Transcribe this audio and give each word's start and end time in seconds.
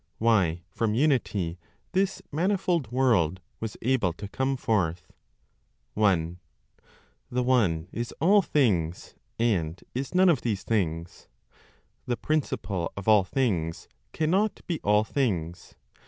WHY 0.17 0.63
FROM 0.71 0.95
UNITY 0.95 1.59
THIS 1.91 2.23
MANIFOLD 2.31 2.91
WORLD 2.91 3.39
WAS 3.59 3.77
ABLE 3.83 4.13
TO 4.13 4.27
COME 4.29 4.57
FORTH. 4.57 5.13
1. 5.93 6.39
The 7.29 7.43
One 7.43 7.87
is 7.91 8.11
all 8.19 8.41
things, 8.41 9.13
and 9.37 9.83
is 9.93 10.15
none 10.15 10.27
of 10.29 10.41
these 10.41 10.63
things. 10.63 11.27
The 12.07 12.17
Principle 12.17 12.91
of 12.97 13.07
all 13.07 13.23
things 13.25 13.87
cannot 14.11 14.61
be 14.65 14.79
all 14.83 15.03
things. 15.03 15.75